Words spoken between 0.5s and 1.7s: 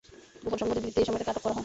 সংবাদের ভিত্তিতে এ সময় তাঁকে আটক করা হয়।